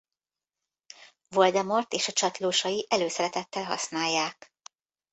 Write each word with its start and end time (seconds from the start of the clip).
Voldemort 1.29 1.93
és 1.93 2.07
a 2.07 2.11
csatlósai 2.11 2.85
előszeretettel 2.89 3.63
használják. 3.63 4.53